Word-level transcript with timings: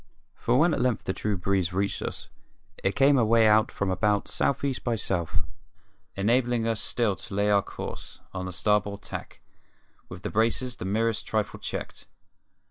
When 0.47 0.73
at 0.73 0.81
length 0.81 1.03
the 1.03 1.13
true 1.13 1.37
breeze 1.37 1.73
reached 1.73 2.01
us 2.01 2.27
it 2.83 2.95
came 2.95 3.19
away 3.19 3.45
out 3.47 3.71
from 3.71 3.91
about 3.91 4.27
South 4.27 4.63
East 4.63 4.83
by 4.83 4.95
South, 4.95 5.43
enabling 6.15 6.67
us 6.67 6.81
still 6.81 7.15
to 7.15 7.33
lay 7.35 7.51
our 7.51 7.61
course, 7.61 8.19
on 8.33 8.47
the 8.47 8.51
starboard 8.51 9.03
tack, 9.03 9.41
with 10.09 10.23
the 10.23 10.31
braces 10.31 10.77
the 10.77 10.85
merest 10.85 11.27
trifle 11.27 11.59
checked. 11.59 12.07